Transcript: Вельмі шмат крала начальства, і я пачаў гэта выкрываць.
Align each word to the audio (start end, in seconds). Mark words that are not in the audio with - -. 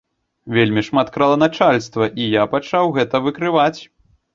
Вельмі 0.55 0.83
шмат 0.87 1.11
крала 1.19 1.37
начальства, 1.45 2.11
і 2.25 2.29
я 2.41 2.49
пачаў 2.59 2.93
гэта 3.01 3.15
выкрываць. 3.31 3.81